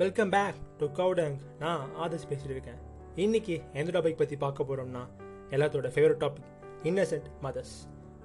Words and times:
Welcome 0.00 0.32
back 0.34 0.58
to 0.80 0.86
கவுடங் 0.98 1.36
நான் 1.60 1.80
ஆதர்ஸ் 2.02 2.26
பேசிட்டு 2.30 2.54
இருக்கேன். 2.54 2.76
இன்னைக்கு 3.22 3.54
எந்த 3.78 3.90
டாபிக் 3.94 4.20
பற்றி 4.20 4.36
பார்க்க 4.42 4.66
போகிறோம்னா 4.68 5.02
எல்லாத்தோட 5.54 5.88
ஃபேவரட் 5.94 6.20
டாபிக் 6.24 6.50
இன்னசென்ட் 6.88 7.26
மதர்ஸ் 7.44 7.72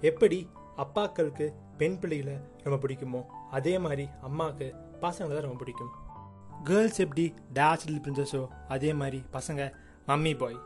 எப்படி 0.10 0.40
அப்பாக்களுக்கு 0.84 1.48
பெண் 1.80 1.98
பிள்ளைகளை 2.02 2.36
ரொம்ப 2.66 2.78
பிடிக்குமோ 2.84 3.22
அதே 3.58 3.74
மாதிரி 3.86 4.06
அம்மாவுக்கு 4.30 4.68
பசங்களை 5.06 5.34
தான் 5.36 5.48
ரொம்ப 5.48 5.60
பிடிக்கும். 5.64 5.92
கேர்ள்ஸ் 6.70 7.02
எப்படி 7.06 7.26
டேஷ் 7.60 7.88
லில் 7.90 8.04
பிரின்சஸோ 8.08 8.44
அதே 8.76 8.94
மாதிரி 9.02 9.22
பசங்க 9.38 9.72
மம்மி 10.12 10.36
பாய் 10.44 10.62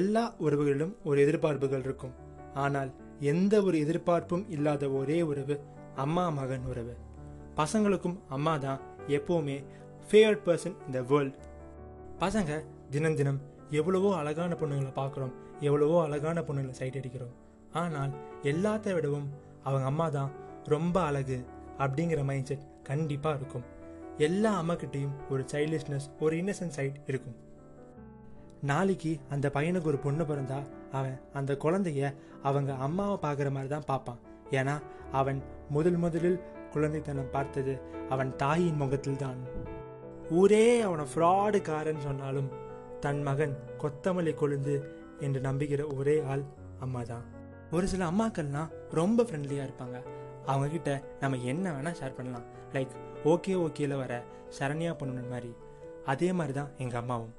எல்லா 0.00 0.26
உறவுகளிலும் 0.46 0.96
ஒரு 1.10 1.20
எதிர்பார்ப்புகள் 1.26 1.86
இருக்கும். 1.88 2.18
ஆனால் 2.64 2.92
எந்த 3.34 3.64
ஒரு 3.68 3.78
எதிர்பார்ப்பும் 3.86 4.46
இல்லாத 4.56 4.88
ஒரே 5.00 5.22
உறவு 5.32 5.56
அம்மா 6.04 6.28
மகன் 6.40 6.68
உறவு. 6.72 6.94
பசங்களுக்கும் 7.60 8.20
அம்மா 8.36 8.54
தான் 8.68 8.80
எப்போவுமே 9.16 9.56
ஃபேவரட் 10.10 10.44
பர்சன் 10.46 10.76
இந்த 10.86 10.98
வேர்ல்ட் 11.10 11.36
பசங்க 12.22 12.50
தினம் 12.94 13.16
தினம் 13.20 13.38
எவ்வளவோ 13.78 14.10
அழகான 14.18 14.54
பொண்ணுங்களை 14.60 14.92
பார்க்குறோம் 14.98 15.32
எவ்வளவோ 15.68 15.96
அழகான 16.04 16.42
பொண்ணுங்களை 16.48 16.74
சைட் 16.80 16.98
அடிக்கிறோம். 17.00 17.32
ஆனால் 17.80 18.12
எல்லாத்த 18.50 18.94
விடவும் 18.96 19.26
அவங்க 19.66 19.86
அம்மா 19.90 20.06
தான் 20.18 20.30
ரொம்ப 20.74 20.96
அழகு 21.08 21.38
அப்படிங்கிற 21.84 22.20
மைண்ட் 22.28 22.48
செட் 22.50 22.68
கண்டிப்பாக 22.90 23.38
இருக்கும். 23.40 23.66
எல்லா 24.26 24.52
அம்மாக்கிட்டேயும் 24.60 25.16
ஒரு 25.32 25.42
சைல்டிஷ்னஸ் 25.52 26.08
ஒரு 26.24 26.34
இன்னசென்ட் 26.42 26.76
சைட் 26.78 27.00
இருக்கும். 27.10 27.36
நாளைக்கு 28.70 29.12
அந்த 29.34 29.46
பையனுக்கு 29.56 29.90
ஒரு 29.92 30.00
பொண்ணு 30.06 30.24
பிறந்தா 30.30 30.60
அவன் 30.98 31.16
அந்த 31.40 31.54
குழந்தைய 31.64 32.12
அவங்க 32.48 32.72
அம்மாவை 32.86 33.16
பார்க்குற 33.26 33.50
மாதிரி 33.56 33.72
தான் 33.74 33.88
பார்ப்பான். 33.92 34.20
ஏன்னா 34.60 34.76
அவன் 35.20 35.40
முதல் 35.76 35.98
முதலில் 36.04 36.42
குழந்தைத்தனம் 36.74 37.34
பார்த்தது 37.36 37.74
அவன் 38.14 38.30
தாயின் 38.42 38.80
முகத்தில் 38.82 39.22
தான் 39.24 39.38
ஊரே 40.30 40.80
அவனை 40.80 41.04
ஃப்ராடுக்காரன் 41.14 42.00
சொன்னாலும் 42.00 42.48
தன் 43.00 43.22
மகன் 43.22 43.56
கொத்தமல்லி 43.78 44.32
கொழுந்து 44.34 44.82
என்று 45.20 45.40
நம்புகிற 45.40 45.96
ஒரே 45.96 46.22
ஆள் 46.22 46.44
அம்மா 46.80 47.02
தான் 47.02 47.24
ஒரு 47.70 47.86
சில 47.88 48.04
அம்மாக்கள்லாம் 48.04 48.72
ரொம்ப 48.90 49.22
ஃப்ரெண்ட்லியாக 49.22 49.68
இருப்பாங்க. 49.68 49.98
அவங்கக்கிட்ட 50.46 51.02
நம்ம 51.20 51.36
என்ன 51.36 51.72
வேணால் 51.72 51.98
ஷேர் 52.00 52.14
பண்ணலாம். 52.14 52.44
லைக் 52.72 52.88
ஓகே 53.24 53.54
ஓகேல 53.54 53.96
வர 53.96 54.22
சரண்யா 54.58 54.92
பண்ணணும் 55.00 55.28
மாதிரி. 55.28 55.54
அதே 56.04 56.32
மாதிரி 56.32 56.54
தான் 56.54 56.70
எங்கள் 56.78 57.00
அம்மாவும். 57.00 57.34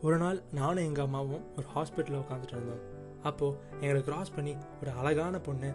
ஒரு 0.00 0.18
நாள் 0.18 0.42
நானும் 0.52 0.84
எங்கள் 0.84 1.04
அம்மாவும் 1.04 1.44
ஒரு 1.56 1.66
ஹாஸ்பிட்டலில் 1.74 2.22
உட்காந்துட்டு 2.22 2.56
இருந்தோம். 2.56 2.82
அப்போது 3.22 3.56
எங்களை 3.80 4.02
கிராஸ் 4.02 4.34
பண்ணி 4.34 4.56
ஒரு 4.80 4.90
அழகான 4.90 5.40
பொண்ணு 5.40 5.72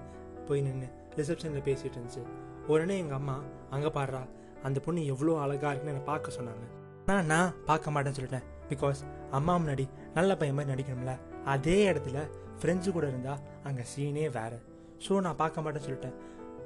போய் 0.48 0.62
நின்று 0.62 0.88
ரிசப்ஷனில் 1.16 1.68
பேசிகிட்டு 1.70 1.98
இருந்துச்சு. 1.98 2.24
உடனே 2.68 2.98
எங்கள் 2.98 3.18
அம்மா 3.18 3.42
அங்கே 3.70 3.88
பாடுறா 3.88 4.28
அந்த 4.68 4.80
பொண்ணு 4.86 5.02
எவ்வளோ 5.14 5.34
அழகாக 5.44 5.72
இருக்குன்னு 5.72 5.94
என்னை 5.94 6.06
பார்க்க 6.12 6.38
சொன்னாங்க. 6.38 6.66
ஆனால் 7.10 7.28
நான் 7.32 7.56
பார்க்க 7.70 7.94
மாட்டேன்னு 7.96 8.18
சொல்லிட்டேன். 8.20 8.46
பிகாஸ் 8.70 9.00
அம்மா 9.38 9.54
முன்னாடி 9.62 9.86
நல்ல 10.18 10.32
பையன் 10.40 10.58
மாதிரி 10.58 10.72
நடிக்கணும்ல. 10.74 11.14
அதே 11.54 11.78
இடத்துல 11.92 12.20
ஃப்ரெண்ட்ஸு 12.60 12.92
கூட 12.96 13.06
இருந்தால் 13.12 13.42
அங்கே 13.68 13.84
சீனே 13.94 14.26
வேறு. 14.38 14.58
ஸோ 15.06 15.20
நான் 15.26 15.40
பார்க்க 15.42 15.64
மாட்டேன்னு 15.64 15.88
சொல்லிட்டேன். 15.88 16.16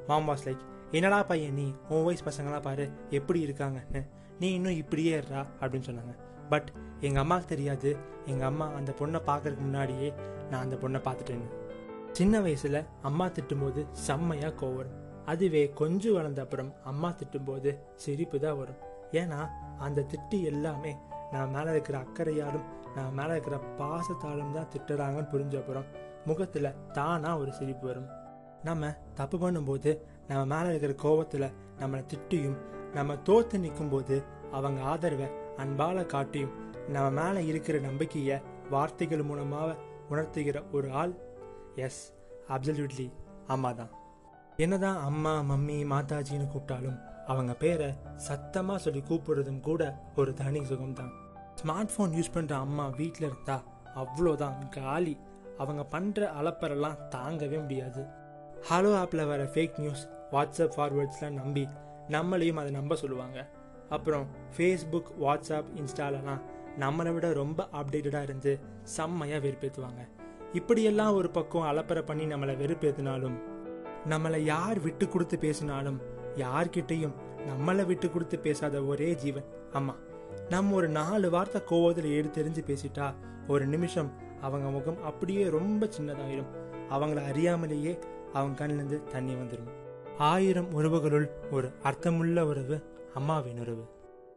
மாம் 0.10 0.30
வாஸ் 0.32 0.46
லைக் 0.48 0.64
என்னடா 0.98 1.20
பையன் 1.32 1.58
நீ? 1.60 1.66
உன் 1.94 2.06
வயசு 2.06 2.24
பசங்களாம் 2.30 2.66
பாரு 2.68 2.86
எப்படி 3.18 3.40
இருக்காங்கன்னு. 3.48 4.02
நீ 4.40 4.48
இன்னும் 4.58 4.80
இப்படியே 4.82 5.12
இருறா 5.20 5.42
அப்படின்னு 5.62 5.88
சொன்னாங்க. 5.90 6.14
பட் 6.52 6.70
எங்கள் 7.08 7.22
அம்மாவுக்கு 7.24 7.52
தெரியாது. 7.56 7.90
எங்கள் 8.26 8.50
அம்மா 8.52 8.68
அந்த 8.80 8.92
பொண்ணை 9.00 9.20
பார்க்கறதுக்கு 9.30 9.68
முன்னாடியே 9.68 10.08
நான் 10.50 10.64
அந்த 10.66 10.78
பொண்ணை 10.84 11.02
பார்த்துட்டேன்னு. 11.08 11.50
சின்ன 12.18 12.36
வயசில் 12.42 12.80
அம்மா 13.10 13.26
திட்டும்போது 13.28 13.82
செம்மையாக 14.06 14.54
கோவம். 14.62 14.94
அதுவே 15.30 15.62
கொஞ்சம் 15.74 16.14
வளர்ந்த 16.14 16.42
அப்புறம் 16.42 16.74
அம்மா 16.84 17.10
திட்டும்போது 17.12 17.72
சிரிப்பு 17.96 18.40
தான் 18.40 18.58
வரும். 18.58 18.80
ஏன்னா 19.12 19.40
அந்த 19.78 20.06
திட்டு 20.12 20.38
எல்லாமே 20.44 20.92
நான் 21.32 21.50
மேலே 21.50 21.70
இருக்கிற 21.70 21.98
அக்கறையாலும் 21.98 22.68
நான் 22.96 23.14
மேலே 23.14 23.32
இருக்கிற 23.32 23.58
பாசத்தாலும் 23.80 24.54
தான் 24.54 24.72
திட்டுறாங்கன்னு 24.74 25.32
புரிஞ்ச 25.32 25.56
அப்புறம் 25.58 25.90
முகத்தில் 26.26 26.76
தானாக 26.92 27.42
ஒரு 27.42 27.52
சிரிப்பு 27.52 27.88
வரும். 27.88 28.10
நம்ம 28.64 28.86
தப்பு 29.16 29.38
பண்ணும்போது 29.38 29.92
நம்ம 30.28 30.42
மேலே 30.56 30.70
இருக்கிற 30.70 30.94
கோபத்தில் 31.04 31.48
நம்மளை 31.80 32.04
திட்டியும் 32.14 32.58
நம்ம 32.94 33.16
தோத்து 33.28 33.60
நிற்கும்போது 33.60 34.16
அவங்க 34.52 34.80
ஆதரவை 34.84 35.28
அன்பால 35.58 36.06
காட்டியும் 36.06 36.56
நம்ம 36.88 37.08
மேலே 37.20 37.42
இருக்கிற 37.48 37.78
நம்பிக்கையை 37.80 38.38
வார்த்தைகள் 38.70 39.24
மூலமாக 39.24 39.78
உணர்த்துகிற 40.10 40.58
ஒரு 40.72 40.88
ஆள் 40.92 41.14
எஸ் 41.76 42.02
அப்சல்யூட்லி 42.50 43.08
அம்மா 43.48 43.72
தான் 43.72 43.92
என்னதான் 44.64 44.98
அம்மா 45.00 45.40
மம்மி 45.40 45.76
மாதாஜின்னு 45.92 46.48
கூப்பிட்டாலும் 46.48 46.98
அவங்க 47.28 47.54
பேரை 47.54 47.94
சத்தமாக 48.16 48.80
சொல்லி 48.80 49.04
கூப்பிடுறதும் 49.10 49.60
கூட 49.60 49.84
ஒரு 50.16 50.34
தனி 50.34 50.60
சுகம்தான். 50.60 51.12
ஸ்மார்ட் 51.62 51.92
ஃபோன் 51.94 52.16
யூஸ் 52.18 52.34
பண்ணுற 52.34 52.52
அம்மா 52.52 52.88
வீட்டில் 52.88 53.28
இருந்தா 53.28 53.64
அவ்வளோதான் 53.96 54.70
காலி. 54.70 55.18
அவங்க 55.58 55.84
பண்ணுற 55.92 56.28
அலப்பரெல்லாம் 56.40 56.98
தாங்கவே 57.16 57.62
முடியாது. 57.62 58.06
ஹலோ 58.70 58.92
ஆப்பில் 59.02 59.28
வர 59.28 59.44
ஃபேக் 59.44 59.80
நியூஸ் 59.80 60.08
வாட்ஸ்அப் 60.32 60.76
ஃபார்வேர்ட்ஸ்லாம் 60.76 61.38
நம்பி 61.42 61.68
நம்மளையும் 62.08 62.62
அதை 62.64 62.72
நம்ப 62.72 62.96
சொல்லுவாங்க. 62.96 63.50
அப்புறம் 63.90 64.26
ஃபேஸ்புக் 64.58 65.12
வாட்ஸ்அப் 65.22 65.70
இன்ஸ்டாலலாம் 65.76 66.42
நம்மளை 66.80 67.14
விட 67.14 67.34
ரொம்ப 67.34 67.68
அப்டேட்டடாக 67.72 68.22
இருந்து 68.22 68.60
செம்மையாக 68.84 69.48
வெறுப்பேற்றுவாங்க 69.48 70.04
இப்படியெல்லாம் 70.54 71.16
ஒரு 71.16 71.30
பக்கம் 71.30 71.62
அலப்பறை 71.62 72.02
பண்ணி 72.02 72.26
நம்மளை 72.26 72.56
வெறுப்பேற்றினாலும் 72.64 73.40
நம்மளை 74.08 74.38
யார் 74.38 74.80
விட்டு 74.80 75.10
கொடுத்து 75.10 75.38
பேசினாலும் 75.38 76.02
யார்கிட்டையும் 76.36 77.16
நம்மளை 77.48 77.86
விட்டு 77.86 78.12
கொடுத்து 78.12 78.40
பேசாத 78.40 78.84
ஒரே 78.84 79.16
ஜீவன் 79.16 79.44
அம்மா. 79.74 79.96
நம்ம 80.50 80.76
ஒரு 80.76 80.88
நாலு 80.88 81.30
வார்த்தை 81.30 81.62
கோவத்தில் 81.66 82.18
எடுத்தெறிஞ்சு 82.20 82.64
பேசிட்டா 82.68 83.16
ஒரு 83.48 83.66
நிமிஷம் 83.66 84.12
அவங்க 84.42 84.70
முகம் 84.70 85.04
அப்படியே 85.04 85.50
ரொம்ப 85.50 85.90
சின்னதாயிடும் 85.98 86.52
அவங்கள 86.90 87.22
அறியாமலேயே 87.32 88.02
அவங்க 88.34 88.68
கண்ணிலேருந்து 88.68 89.08
தண்ணி 89.08 89.34
வந்துடும் 89.34 89.70
ஆயிரம் 90.18 90.70
உறவுகளுள் 90.70 91.30
ஒரு 91.52 91.72
அர்த்தமுள்ள 91.84 92.46
உறவு 92.46 93.06
அம்மாவின் 93.14 93.60
உறவு. 93.60 93.90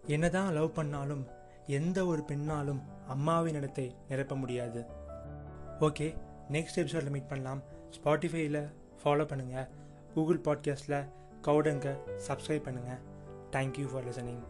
என்னதான் 0.06 0.52
லவ் 0.52 0.72
பண்ணாலும் 0.72 1.26
எந்த 1.66 2.06
ஒரு 2.06 2.22
பெண்ணாலும் 2.28 2.80
அம்மாவின் 3.06 3.54
இடத்தை 3.54 3.96
நிரப்ப 4.08 4.36
முடியாது. 4.36 4.86
ஓகே 5.80 6.16
நெக்ஸ்ட் 6.50 6.80
எபிசோடில் 6.82 7.10
மீட் 7.10 7.28
பண்ணலாம். 7.28 7.62
ஸ்பாட்டிஃபைல 7.96 8.72
ஃபாலோ 9.02 9.26
பண்ணுங்கள் 9.26 9.68
கூகுள் 10.14 10.40
பாட்காஸ்ட்டில் 10.44 10.98
கவுடங்க 11.42 11.88
சப்ஸ்கிரைப் 12.28 12.66
பண்ணுங்கள் 12.66 13.00
தேங்க்யூ 13.50 13.86
ஃபார் 13.86 14.04
லிசனிங் 14.04 14.42